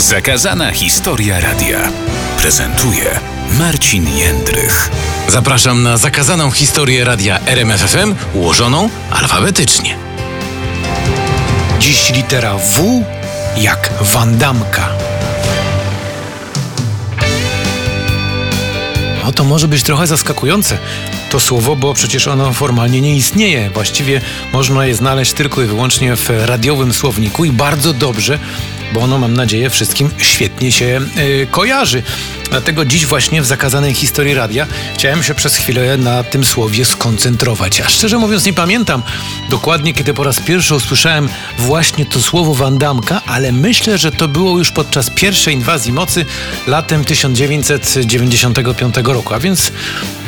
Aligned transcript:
Zakazana 0.00 0.72
historia 0.72 1.40
radia 1.40 1.78
prezentuje 2.38 3.20
Marcin 3.58 4.16
Jędrych. 4.16 4.90
Zapraszam 5.28 5.82
na 5.82 5.96
zakazaną 5.96 6.50
historię 6.50 7.04
radia 7.04 7.40
RMFFM 7.46 8.14
ułożoną 8.34 8.90
alfabetycznie. 9.10 9.96
Dziś 11.78 12.12
litera 12.12 12.54
W 12.56 13.02
jak 13.56 13.90
Wandamka. 14.00 14.88
No 19.24 19.32
to 19.32 19.44
może 19.44 19.68
być 19.68 19.82
trochę 19.82 20.06
zaskakujące 20.06 20.78
to 21.30 21.40
słowo, 21.40 21.76
bo 21.76 21.94
przecież 21.94 22.28
ono 22.28 22.52
formalnie 22.52 23.00
nie 23.00 23.16
istnieje. 23.16 23.70
Właściwie 23.70 24.20
można 24.52 24.86
je 24.86 24.94
znaleźć 24.94 25.32
tylko 25.32 25.62
i 25.62 25.66
wyłącznie 25.66 26.16
w 26.16 26.30
radiowym 26.30 26.92
słowniku 26.92 27.44
i 27.44 27.52
bardzo 27.52 27.92
dobrze, 27.92 28.38
bo 28.92 29.00
ono 29.00 29.18
mam 29.18 29.34
nadzieję 29.34 29.70
wszystkim 29.70 30.10
świetnie 30.18 30.72
się 30.72 31.00
yy, 31.16 31.46
kojarzy. 31.50 32.02
Dlatego 32.50 32.84
dziś 32.84 33.06
właśnie 33.06 33.42
w 33.42 33.46
zakazanej 33.46 33.94
historii 33.94 34.34
radia 34.34 34.66
chciałem 34.94 35.22
się 35.22 35.34
przez 35.34 35.56
chwilę 35.56 35.96
na 35.96 36.24
tym 36.24 36.44
słowie 36.44 36.84
skoncentrować. 36.84 37.80
A 37.80 37.88
szczerze 37.88 38.18
mówiąc 38.18 38.44
nie 38.44 38.52
pamiętam 38.52 39.02
dokładnie, 39.50 39.94
kiedy 39.94 40.14
po 40.14 40.24
raz 40.24 40.40
pierwszy 40.40 40.74
usłyszałem 40.74 41.28
właśnie 41.58 42.06
to 42.06 42.20
słowo 42.20 42.54
Wandamka, 42.54 43.22
ale 43.26 43.52
myślę, 43.52 43.98
że 43.98 44.12
to 44.12 44.28
było 44.28 44.58
już 44.58 44.70
podczas 44.70 45.10
pierwszej 45.10 45.54
inwazji 45.54 45.92
mocy 45.92 46.26
latem 46.66 47.04
1995 47.04 48.94
roku, 49.04 49.34
a 49.34 49.40
więc 49.40 49.72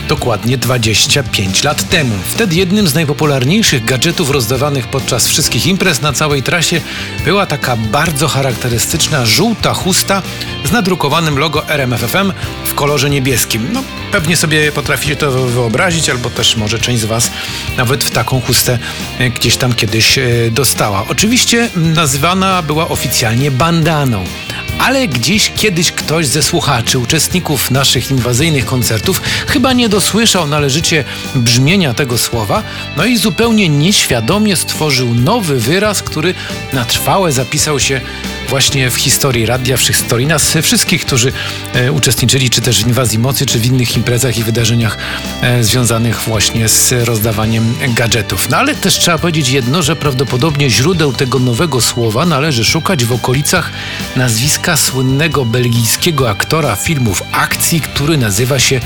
dokładnie 0.09 0.59
25 0.59 1.65
lat 1.65 1.88
temu. 1.88 2.15
Wtedy 2.27 2.56
jednym 2.56 2.88
z 2.88 2.95
najpopularniejszych 2.95 3.84
gadżetów 3.84 4.30
rozdawanych 4.30 4.88
podczas 4.88 5.28
wszystkich 5.28 5.66
imprez 5.66 6.02
na 6.02 6.12
całej 6.12 6.42
trasie 6.42 6.80
była 7.25 7.47
taka 7.47 7.77
bardzo 7.77 8.28
charakterystyczna 8.28 9.27
żółta 9.27 9.75
chusta 9.75 10.23
z 10.65 10.72
nadrukowanym 10.72 11.39
logo 11.39 11.69
RMFFM 11.69 12.33
w 12.64 12.75
kolorze 12.75 13.11
niebieskim. 13.11 13.69
No, 13.72 13.83
pewnie 14.12 14.36
sobie 14.36 14.72
potraficie 14.72 15.17
to 15.17 15.31
wyobrazić, 15.31 16.11
albo 16.11 16.31
też 16.31 16.56
może 16.56 16.78
część 16.78 17.00
z 17.00 17.05
Was 17.05 17.31
nawet 17.77 18.05
w 18.05 18.11
taką 18.11 18.41
chustę 18.41 18.78
e, 19.19 19.31
gdzieś 19.31 19.56
tam 19.56 19.75
kiedyś 19.75 20.19
e, 20.19 20.25
dostała. 20.50 21.05
Oczywiście 21.09 21.70
nazywana 21.77 22.62
była 22.62 22.89
oficjalnie 22.89 23.50
bandaną 23.50 24.25
ale 24.78 25.09
gdzieś 25.09 25.53
kiedyś 25.56 25.92
ktoś 25.92 26.27
ze 26.27 26.42
słuchaczy, 26.42 26.98
uczestników 26.98 27.70
naszych 27.70 28.11
inwazyjnych 28.11 28.67
koncertów, 28.67 29.23
chyba 29.47 29.73
nie 29.73 29.89
dosłyszał 29.89 30.47
należycie 30.47 31.05
brzmienia 31.34 31.95
tego 31.95 32.19
słowa, 32.19 32.62
no 32.97 33.05
i 33.05 33.17
zupełnie 33.17 33.69
nieświadomie 33.69 34.56
stworzył 34.56 35.15
nowy 35.15 35.61
wyraz, 35.61 36.03
który 36.03 36.34
na 36.73 36.84
trwałe 36.84 37.33
zapisał 37.33 37.81
się 37.81 38.00
właśnie 38.53 38.91
w 38.91 38.97
historii 38.97 39.47
radia, 39.47 39.77
w 39.77 39.81
historii 39.81 40.27
nas 40.27 40.55
wszystkich, 40.62 41.06
którzy 41.06 41.33
e, 41.75 41.92
uczestniczyli 41.92 42.50
czy 42.50 42.61
też 42.61 42.84
w 42.84 42.86
inwazji 42.86 43.19
mocy, 43.19 43.47
czy 43.47 43.59
w 43.59 43.67
innych 43.67 43.97
imprezach 43.97 44.39
i 44.39 44.44
wydarzeniach 44.44 44.98
e, 45.42 45.64
związanych 45.64 46.20
właśnie 46.20 46.69
z 46.69 46.92
rozdawaniem 46.92 47.75
gadżetów. 47.89 48.48
No 48.50 48.56
ale 48.56 48.75
też 48.75 48.98
trzeba 48.98 49.19
powiedzieć 49.19 49.48
jedno, 49.48 49.83
że 49.83 49.97
prawdopodobnie 49.97 50.70
źródeł 50.70 51.12
tego 51.12 51.39
nowego 51.39 51.81
słowa 51.81 52.27
należy 52.27 52.64
szukać 52.64 53.05
w 53.05 53.12
okolicach 53.12 53.70
nazwiska 54.17 54.77
słynnego 54.77 55.44
belgijskiego 55.44 56.31
aktora 56.31 56.77
filmów 56.77 57.22
akcji, 57.33 57.81
który 57.81 58.19
nazywa 58.19 58.59
się 58.59 58.81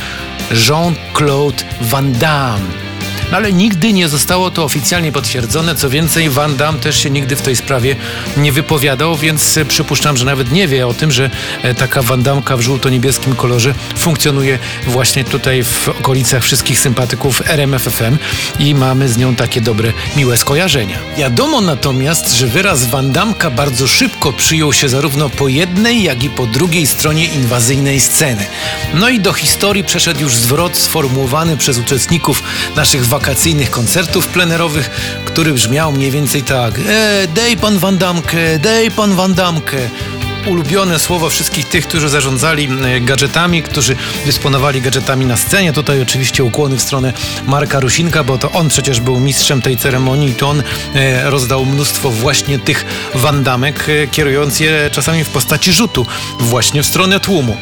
Jean-Claude 0.50 1.64
Van 1.80 2.12
Damme. 2.12 2.85
No 3.30 3.36
ale 3.36 3.52
nigdy 3.52 3.92
nie 3.92 4.08
zostało 4.08 4.50
to 4.50 4.64
oficjalnie 4.64 5.12
potwierdzone. 5.12 5.74
Co 5.74 5.90
więcej, 5.90 6.30
Van 6.30 6.56
Damme 6.56 6.80
też 6.80 7.02
się 7.02 7.10
nigdy 7.10 7.36
w 7.36 7.42
tej 7.42 7.56
sprawie 7.56 7.96
nie 8.36 8.52
wypowiadał, 8.52 9.16
więc 9.16 9.58
przypuszczam, 9.68 10.16
że 10.16 10.24
nawet 10.24 10.52
nie 10.52 10.68
wie 10.68 10.86
o 10.86 10.94
tym, 10.94 11.12
że 11.12 11.30
e, 11.62 11.74
taka 11.74 12.02
Wandamka 12.02 12.56
w 12.56 12.60
żółto-niebieskim 12.60 13.36
kolorze 13.36 13.74
funkcjonuje 13.96 14.58
właśnie 14.86 15.24
tutaj 15.24 15.64
w 15.64 15.88
okolicach 15.88 16.42
wszystkich 16.42 16.78
sympatyków 16.78 17.42
RMFFM 17.46 18.16
i 18.58 18.74
mamy 18.74 19.08
z 19.08 19.16
nią 19.16 19.34
takie 19.34 19.60
dobre, 19.60 19.92
miłe 20.16 20.36
skojarzenia. 20.36 20.98
Wiadomo 21.16 21.60
natomiast, 21.60 22.34
że 22.34 22.46
wyraz 22.46 22.86
Wandamka 22.86 23.50
bardzo 23.50 23.86
szybko 23.86 24.32
przyjął 24.32 24.72
się 24.72 24.88
zarówno 24.88 25.28
po 25.28 25.48
jednej, 25.48 26.02
jak 26.02 26.24
i 26.24 26.30
po 26.30 26.46
drugiej 26.46 26.86
stronie 26.86 27.24
inwazyjnej 27.24 28.00
sceny. 28.00 28.46
No 28.94 29.08
i 29.08 29.20
do 29.20 29.32
historii 29.32 29.84
przeszedł 29.84 30.20
już 30.20 30.36
zwrot 30.36 30.76
sformułowany 30.76 31.56
przez 31.56 31.78
uczestników 31.78 32.42
naszych 32.76 33.05
wakacyjnych 33.08 33.70
koncertów 33.70 34.28
plenerowych, 34.28 34.90
który 35.24 35.52
brzmiał 35.52 35.92
mniej 35.92 36.10
więcej 36.10 36.42
tak. 36.42 36.78
E, 36.78 37.28
dej 37.34 37.56
pan 37.56 37.78
wandamkę, 37.78 38.58
dej 38.58 38.90
pan 38.90 39.14
wandamkę 39.14 39.76
ulubione 40.46 40.98
słowo 40.98 41.30
wszystkich 41.30 41.68
tych, 41.68 41.88
którzy 41.88 42.08
zarządzali 42.08 42.68
gadżetami, 43.00 43.62
którzy 43.62 43.96
dysponowali 44.26 44.80
gadżetami 44.80 45.26
na 45.26 45.36
scenie. 45.36 45.72
Tutaj 45.72 46.02
oczywiście 46.02 46.44
ukłony 46.44 46.76
w 46.76 46.82
stronę 46.82 47.12
Marka 47.46 47.80
Rusinka, 47.80 48.24
bo 48.24 48.38
to 48.38 48.52
on 48.52 48.68
przecież 48.68 49.00
był 49.00 49.20
mistrzem 49.20 49.62
tej 49.62 49.76
ceremonii 49.76 50.30
i 50.30 50.34
to 50.34 50.48
on 50.48 50.62
e, 50.94 51.30
rozdał 51.30 51.66
mnóstwo 51.66 52.10
właśnie 52.10 52.58
tych 52.58 52.86
wandamek, 53.14 53.86
e, 53.88 54.06
kierując 54.06 54.60
je 54.60 54.90
czasami 54.92 55.24
w 55.24 55.28
postaci 55.28 55.72
rzutu 55.72 56.06
właśnie 56.38 56.82
w 56.82 56.86
stronę 56.86 57.20
tłumu. 57.20 57.56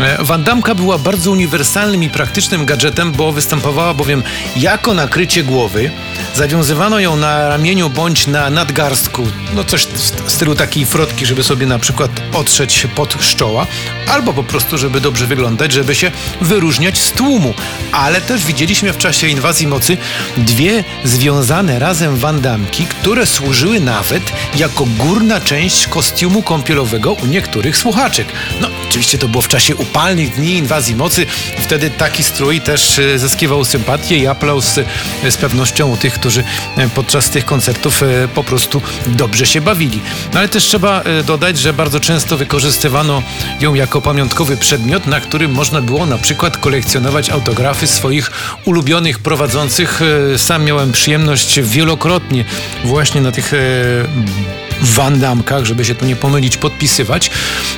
E, 0.00 0.24
wandamka 0.24 0.74
była 0.74 0.98
bardzo 0.98 1.30
uniwersalnym 1.30 2.02
i 2.02 2.10
praktycznym 2.10 2.66
gadżetem, 2.66 3.12
bo 3.12 3.32
występowała 3.32 3.94
bowiem 3.94 4.22
jako 4.56 4.94
nakrycie 4.94 5.44
głowy. 5.44 5.90
Zawiązywano 6.34 7.00
ją 7.00 7.16
na 7.16 7.48
ramieniu 7.48 7.90
bądź 7.90 8.26
na 8.26 8.50
nadgarstku, 8.50 9.26
no 9.54 9.64
coś 9.64 9.86
w 10.26 10.30
stylu 10.30 10.54
takiej 10.54 10.86
frotki, 10.86 11.26
żeby 11.26 11.44
sobie 11.44 11.66
na 11.66 11.78
przykład 11.78 12.10
otrzeć 12.32 12.86
pod 12.94 13.16
szczoła, 13.20 13.66
albo 14.08 14.32
po 14.32 14.44
prostu, 14.44 14.78
żeby 14.78 15.00
dobrze 15.00 15.26
wyglądać, 15.26 15.72
żeby 15.72 15.94
się 15.94 16.10
wyróżniać 16.40 16.98
z 16.98 17.12
tłumu. 17.12 17.54
Ale 17.92 18.20
też 18.20 18.44
widzieliśmy 18.44 18.92
w 18.92 18.98
czasie 18.98 19.28
inwazji 19.28 19.66
mocy 19.66 19.96
dwie 20.36 20.84
związane 21.04 21.78
razem 21.78 22.16
wandamki, 22.16 22.86
które 22.86 23.26
służyły 23.26 23.80
nawet 23.80 24.22
jako 24.56 24.84
górna 24.98 25.40
część 25.40 25.86
kostiumu 25.86 26.42
kąpielowego 26.42 27.12
u 27.12 27.26
niektórych 27.26 27.76
słuchaczek. 27.76 28.26
No, 28.60 28.68
oczywiście 28.88 29.18
to 29.18 29.28
było 29.28 29.42
w 29.42 29.48
czasie 29.48 29.76
upalnych 29.76 30.34
dni 30.34 30.56
inwazji 30.56 30.96
mocy. 30.96 31.26
Wtedy 31.58 31.90
taki 31.90 32.24
strój 32.24 32.60
też 32.60 32.98
e, 32.98 33.18
zyskiwał 33.18 33.64
sympatię 33.64 34.16
i 34.16 34.26
aplauz 34.26 34.78
e, 34.78 35.30
z 35.30 35.36
pewnością 35.36 35.88
u 35.88 35.96
tych, 35.96 36.07
którzy 36.14 36.44
e, 36.76 36.88
podczas 36.88 37.30
tych 37.30 37.44
koncertów 37.44 38.02
po 38.34 38.44
prostu 38.44 38.82
dobrze 39.06 39.46
się 39.46 39.60
bawili. 39.60 40.00
No 40.32 40.38
ale 40.38 40.48
też 40.48 40.64
trzeba 40.64 41.02
dodać, 41.26 41.58
że 41.58 41.72
bardzo 41.72 42.00
często 42.00 42.36
wykorzystywano 42.36 43.22
ją 43.60 43.74
jako 43.74 44.00
pamiątkowy 44.00 44.56
przedmiot, 44.56 45.06
na 45.06 45.20
którym 45.20 45.52
można 45.52 45.82
było 45.82 46.06
na 46.06 46.18
przykład 46.18 46.56
kolekcjonować 46.56 47.30
autografy 47.30 47.86
swoich 47.86 48.30
ulubionych 48.64 49.18
prowadzących. 49.18 50.00
E, 50.34 50.38
sam 50.38 50.64
miałem 50.64 50.92
przyjemność 50.92 51.60
wielokrotnie 51.60 52.44
właśnie 52.84 53.20
na 53.20 53.32
tych 53.32 53.54
e, 53.54 54.67
wandamkach, 54.82 55.64
żeby 55.64 55.84
się 55.84 55.94
tu 55.94 56.06
nie 56.06 56.16
pomylić, 56.16 56.56
podpisywać. 56.56 57.30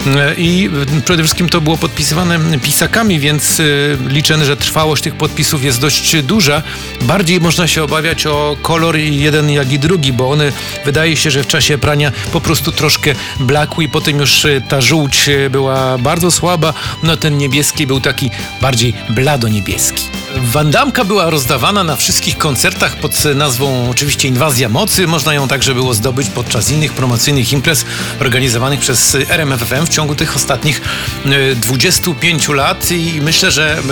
E, 0.07 0.35
I 0.35 0.71
przede 1.05 1.23
wszystkim 1.23 1.49
to 1.49 1.61
było 1.61 1.79
podpisywane 1.79 2.59
pisakami, 2.59 3.21
więc 3.21 3.63
liczę, 4.09 4.45
że 4.45 4.57
trwałość 4.57 5.03
tych 5.03 5.15
podpisów 5.15 5.65
jest 5.65 5.81
dość 5.81 6.23
duża. 6.23 6.63
Bardziej 7.01 7.41
można 7.41 7.69
się 7.69 7.83
obawiać 7.83 8.27
o 8.27 8.57
kolor 8.63 8.97
jeden 8.97 9.51
jak 9.51 9.73
i 9.73 9.79
drugi, 9.79 10.13
bo 10.13 10.31
one 10.31 10.53
wydaje 10.85 11.17
się, 11.17 11.31
że 11.31 11.43
w 11.43 11.47
czasie 11.47 11.79
prania 11.79 12.13
po 12.33 12.41
prostu 12.41 12.73
troszkę 12.73 13.15
blakły 13.41 13.85
i 13.85 13.89
potem 13.89 14.19
już 14.19 14.45
y, 14.45 14.63
ta 14.69 14.81
żółć 14.81 15.31
była 15.51 15.99
bardzo 15.99 16.31
słaba, 16.31 16.75
no 17.03 17.17
ten 17.17 17.39
niebieski 17.39 17.87
był 17.87 18.01
taki 18.01 18.31
bardziej 18.61 18.95
blado-niebieski. 19.09 20.20
Wandamka 20.37 21.05
była 21.05 21.31
rozdawana 21.31 21.85
na 21.85 21.97
wszystkich 21.97 22.39
koncertach 22.39 22.97
pod 22.97 23.25
nazwą 23.25 23.91
oczywiście 23.91 24.29
Inwazja 24.29 24.69
Mocy. 24.69 25.07
Można 25.07 25.35
ją 25.35 25.49
także 25.49 25.75
było 25.75 25.95
zdobyć 25.95 26.29
podczas 26.31 26.71
innych 26.71 26.93
promocyjnych 26.93 27.53
imprez 27.53 27.85
organizowanych 28.21 28.81
przez 28.81 29.17
RMFFM 29.29 29.87
w 29.87 29.89
ciągu 29.89 30.15
tych 30.15 30.37
ostatnich 30.37 30.81
25 31.57 32.49
y, 32.49 32.55
lat 32.55 32.91
i 32.91 33.21
myślę, 33.23 33.51
że 33.51 33.83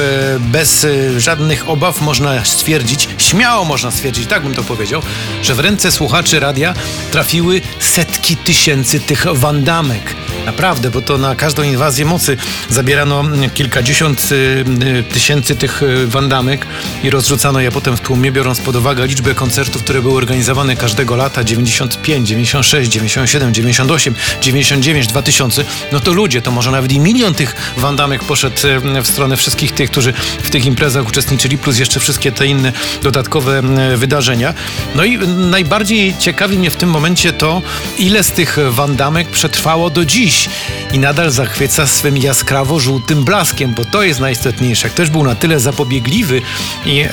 bez 0.40 0.86
żadnych 1.16 1.68
obaw 1.68 2.00
można 2.00 2.44
stwierdzić, 2.44 3.08
śmiało 3.18 3.64
można 3.64 3.90
stwierdzić, 3.90 4.26
tak 4.26 4.42
bym 4.42 4.54
to 4.54 4.64
powiedział, 4.64 5.02
że 5.42 5.54
w 5.54 5.60
ręce 5.60 5.92
słuchaczy 5.92 6.40
radia 6.40 6.74
trafiły 7.10 7.60
setki 7.78 8.36
tysięcy 8.36 9.00
tych 9.00 9.26
wandamek. 9.32 10.14
Naprawdę, 10.48 10.90
bo 10.90 11.02
to 11.02 11.18
na 11.18 11.34
każdą 11.34 11.62
inwazję 11.62 12.04
mocy 12.04 12.36
zabierano 12.70 13.24
kilkadziesiąt 13.54 14.28
y, 14.32 14.64
y, 14.84 15.02
tysięcy 15.02 15.56
tych 15.56 15.82
y, 15.82 16.06
wandamek 16.06 16.66
i 17.04 17.10
rozrzucano 17.10 17.60
je 17.60 17.70
potem 17.70 17.96
w 17.96 18.00
tłumie, 18.00 18.32
biorąc 18.32 18.60
pod 18.60 18.76
uwagę 18.76 19.06
liczbę 19.06 19.34
koncertów, 19.34 19.82
które 19.82 20.02
były 20.02 20.16
organizowane 20.16 20.76
każdego 20.76 21.16
lata 21.16 21.44
95, 21.44 22.28
96, 22.28 22.90
97, 22.90 23.54
98, 23.54 24.14
99, 24.42 25.06
2000. 25.06 25.64
No 25.92 26.00
to 26.00 26.12
ludzie, 26.12 26.42
to 26.42 26.50
może 26.50 26.70
nawet 26.70 26.92
i 26.92 27.00
milion 27.00 27.34
tych 27.34 27.74
wandamek 27.76 28.24
poszedł 28.24 28.56
w 29.02 29.06
stronę 29.06 29.36
wszystkich 29.36 29.72
tych, 29.72 29.90
którzy 29.90 30.12
w 30.42 30.50
tych 30.50 30.64
imprezach 30.64 31.08
uczestniczyli, 31.08 31.58
plus 31.58 31.78
jeszcze 31.78 32.00
wszystkie 32.00 32.32
te 32.32 32.46
inne 32.46 32.72
dodatkowe 33.02 33.62
wydarzenia. 33.96 34.54
No 34.94 35.04
i 35.04 35.18
najbardziej 35.28 36.14
ciekawi 36.18 36.58
mnie 36.58 36.70
w 36.70 36.76
tym 36.76 36.90
momencie 36.90 37.32
to, 37.32 37.62
ile 37.98 38.24
z 38.24 38.30
tych 38.30 38.58
wandamek 38.70 39.28
przetrwało 39.28 39.90
do 39.90 40.04
dziś 40.04 40.37
dziś 40.38 40.48
i 40.92 40.98
nadal 40.98 41.30
zachwyca 41.30 41.86
swym 41.86 42.16
jaskrawo-żółtym 42.16 43.24
blaskiem, 43.24 43.74
bo 43.74 43.84
to 43.84 44.02
jest 44.02 44.20
najistotniejsze. 44.20 44.90
Też 44.90 45.10
był 45.10 45.24
na 45.24 45.34
tyle 45.34 45.60
zapobiegliwy 45.60 46.42
i 46.86 47.00
e, 47.00 47.08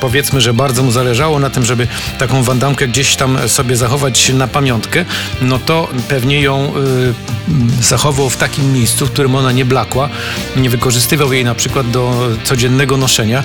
powiedzmy, 0.00 0.40
że 0.40 0.54
bardzo 0.54 0.82
mu 0.82 0.90
zależało 0.90 1.38
na 1.38 1.50
tym, 1.50 1.64
żeby 1.64 1.88
taką 2.18 2.42
wandamkę 2.42 2.88
gdzieś 2.88 3.16
tam 3.16 3.48
sobie 3.48 3.76
zachować 3.76 4.28
na 4.28 4.48
pamiątkę, 4.48 5.04
no 5.40 5.58
to 5.58 5.88
pewnie 6.08 6.40
ją 6.40 6.56
e, 6.58 7.82
zachował 7.82 8.30
w 8.30 8.36
takim 8.36 8.72
miejscu, 8.72 9.06
w 9.06 9.10
którym 9.10 9.34
ona 9.34 9.52
nie 9.52 9.64
blakła, 9.64 10.08
nie 10.56 10.70
wykorzystywał 10.70 11.32
jej 11.32 11.44
na 11.44 11.54
przykład 11.54 11.90
do 11.90 12.28
codziennego 12.44 12.96
noszenia 12.96 13.42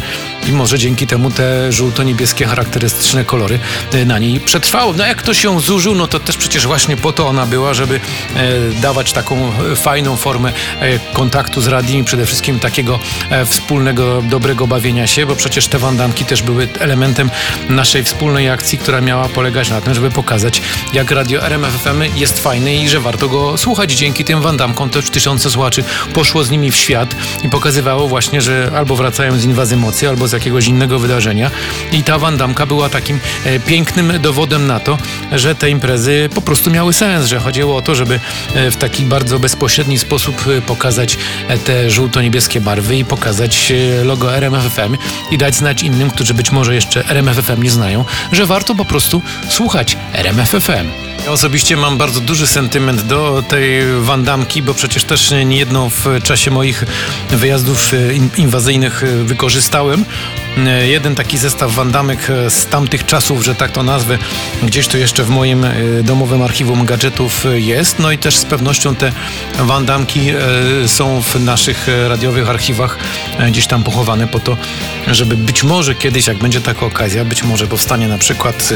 i 0.47 0.51
może 0.51 0.79
dzięki 0.79 1.07
temu 1.07 1.31
te 1.31 1.71
żółto-niebieskie 1.71 2.45
charakterystyczne 2.45 3.25
kolory 3.25 3.59
e, 3.93 4.05
na 4.05 4.19
niej 4.19 4.39
przetrwały. 4.39 4.93
No 4.97 5.05
jak 5.05 5.17
ktoś 5.17 5.43
ją 5.43 5.59
zużył, 5.59 5.95
no 5.95 6.07
to 6.07 6.19
też 6.19 6.37
przecież 6.37 6.67
właśnie 6.67 6.97
po 6.97 7.13
to 7.13 7.27
ona 7.27 7.45
była, 7.45 7.73
żeby 7.73 7.99
e, 8.35 8.81
dawać 8.81 9.13
taką 9.13 9.51
e, 9.71 9.75
fajną 9.75 10.15
formę 10.15 10.53
kontaktu 11.13 11.61
z 11.61 11.67
radiem 11.67 11.97
i 11.97 12.03
przede 12.03 12.25
wszystkim 12.25 12.59
takiego 12.59 12.99
wspólnego, 13.45 14.21
dobrego 14.21 14.67
bawienia 14.67 15.07
się, 15.07 15.25
bo 15.25 15.35
przecież 15.35 15.67
te 15.67 15.79
wandamki 15.79 16.25
też 16.25 16.43
były 16.43 16.67
elementem 16.79 17.29
naszej 17.69 18.03
wspólnej 18.03 18.49
akcji, 18.49 18.77
która 18.77 19.01
miała 19.01 19.29
polegać 19.29 19.69
na 19.69 19.81
tym, 19.81 19.93
żeby 19.93 20.11
pokazać, 20.11 20.61
jak 20.93 21.11
radio 21.11 21.41
RMFFM 21.41 22.01
jest 22.15 22.39
fajny 22.39 22.75
i 22.75 22.89
że 22.89 22.99
warto 22.99 23.29
go 23.29 23.57
słuchać. 23.57 23.91
Dzięki 23.91 24.25
tym 24.25 24.41
wandamkom 24.41 24.89
też 24.89 25.09
tysiące 25.09 25.49
słuchaczy 25.49 25.83
poszło 26.13 26.43
z 26.43 26.51
nimi 26.51 26.71
w 26.71 26.75
świat 26.75 27.15
i 27.43 27.49
pokazywało 27.49 28.07
właśnie, 28.07 28.41
że 28.41 28.71
albo 28.75 28.95
wracają 28.95 29.39
z 29.39 29.45
inwazji 29.45 29.77
mocy, 29.77 30.09
albo 30.09 30.27
z 30.27 30.32
jakiegoś 30.33 30.67
innego 30.67 30.99
wydarzenia. 30.99 31.51
I 31.91 32.03
ta 32.03 32.19
wandamka 32.19 32.65
była 32.65 32.89
takim 32.89 33.19
e, 33.45 33.59
pięknym 33.59 34.13
dowodem 34.21 34.67
na 34.67 34.79
to, 34.79 34.97
że 35.31 35.55
te 35.55 35.69
imprezy 35.69 36.29
po 36.35 36.41
prostu 36.41 36.71
miały 36.71 36.93
sens, 36.93 37.25
że 37.25 37.39
chodziło 37.39 37.77
o 37.77 37.81
to, 37.81 37.95
żeby 37.95 38.19
e, 38.55 38.71
w 38.71 38.75
taki 38.75 39.03
bardzo 39.03 39.39
bezpośredni 39.39 39.99
sposób 39.99 40.47
e, 40.47 40.61
pokazać 40.61 41.17
te 41.65 41.89
żółto-niebieskie 41.89 42.61
barwy 42.61 42.97
i 42.97 43.05
pokazać 43.05 43.73
logo 44.03 44.35
RMFFM 44.35 44.97
i 45.31 45.37
dać 45.37 45.55
znać 45.55 45.83
innym, 45.83 46.11
którzy 46.11 46.33
być 46.33 46.51
może 46.51 46.75
jeszcze 46.75 47.09
RMFFM 47.09 47.63
nie 47.63 47.71
znają, 47.71 48.05
że 48.31 48.45
warto 48.45 48.75
po 48.75 48.85
prostu 48.85 49.21
słuchać 49.49 49.97
RMFFM. 50.13 51.12
Osobiście 51.27 51.77
mam 51.77 51.97
bardzo 51.97 52.19
duży 52.21 52.47
sentyment 52.47 53.01
do 53.01 53.43
tej 53.47 53.81
wandamki, 54.01 54.61
bo 54.61 54.73
przecież 54.73 55.03
też 55.03 55.33
niejedną 55.45 55.89
w 55.89 56.05
czasie 56.23 56.51
moich 56.51 56.83
wyjazdów 57.29 57.93
e, 57.93 58.13
in- 58.13 58.29
inwazyjnych 58.37 59.03
e, 59.03 59.07
wykorzystałem. 59.23 60.05
E, 60.57 60.87
Jeden 60.87 61.15
taki 61.15 61.37
zestaw 61.37 61.71
wandamek 61.71 62.29
e, 62.29 62.49
z 62.49 62.65
tamtych 62.65 63.05
czasów, 63.05 63.43
że 63.43 63.55
tak 63.55 63.71
to 63.71 63.83
nazwę, 63.83 64.17
gdzieś 64.63 64.87
to 64.87 64.97
jeszcze 64.97 65.23
w 65.23 65.29
moim 65.29 65.63
e, 65.65 65.73
domowym 66.03 66.41
archiwum 66.41 66.85
gadżetów 66.85 67.45
jest. 67.53 67.99
No 67.99 68.11
i 68.11 68.17
też 68.17 68.37
z 68.37 68.45
pewnością 68.45 68.95
te 68.95 69.11
wandamki 69.59 70.21
są 70.87 71.21
w 71.21 71.39
naszych 71.39 71.87
radiowych 72.07 72.49
archiwach 72.49 72.97
gdzieś 73.49 73.67
tam 73.67 73.83
pochowane 73.83 74.27
po 74.27 74.39
to, 74.39 74.57
żeby 75.07 75.37
być 75.37 75.63
może 75.63 75.95
kiedyś, 75.95 76.27
jak 76.27 76.37
będzie 76.37 76.61
taka 76.61 76.85
okazja, 76.85 77.25
być 77.25 77.43
może 77.43 77.67
powstanie 77.67 78.07
na 78.07 78.17
przykład, 78.17 78.69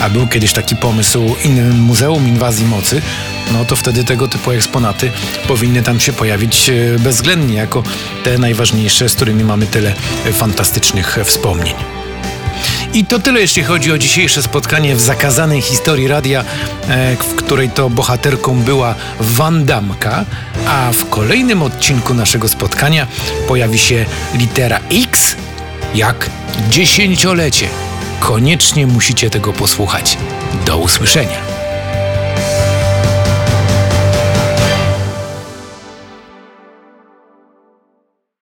a 0.00 0.10
był 0.10 0.26
kiedyś 0.26 0.52
taki 0.52 0.76
pomysł, 0.76 1.36
in, 1.44 1.78
Muzeum 1.78 2.28
Inwazji 2.28 2.66
Mocy, 2.66 3.02
no 3.52 3.64
to 3.64 3.76
wtedy 3.76 4.04
tego 4.04 4.28
typu 4.28 4.50
eksponaty 4.50 5.10
powinny 5.48 5.82
tam 5.82 6.00
się 6.00 6.12
pojawić 6.12 6.70
bezwzględnie 6.98 7.54
jako 7.54 7.82
te 8.24 8.38
najważniejsze, 8.38 9.08
z 9.08 9.14
którymi 9.14 9.44
mamy 9.44 9.66
tyle 9.66 9.94
fantastycznych 10.32 11.18
e, 11.22 11.24
wspomnień. 11.24 11.74
I 12.94 13.04
to 13.04 13.18
tyle, 13.18 13.40
jeśli 13.40 13.62
chodzi 13.62 13.92
o 13.92 13.98
dzisiejsze 13.98 14.42
spotkanie 14.42 14.96
w 14.96 15.00
zakazanej 15.00 15.60
historii 15.62 16.08
radia, 16.08 16.44
e, 16.88 17.16
w 17.16 17.34
której 17.34 17.70
to 17.70 17.90
bohaterką 17.90 18.62
była 18.62 18.94
Wandamka, 19.20 20.24
a 20.68 20.92
w 20.92 21.08
kolejnym 21.08 21.62
odcinku 21.62 22.14
naszego 22.14 22.48
spotkania 22.48 23.06
pojawi 23.48 23.78
się 23.78 24.06
litera 24.34 24.80
X 24.90 25.36
jak 25.94 26.30
dziesięciolecie. 26.70 27.68
Koniecznie 28.20 28.86
musicie 28.86 29.30
tego 29.30 29.52
posłuchać. 29.52 30.18
Do 30.66 30.78
usłyszenia. 30.78 31.61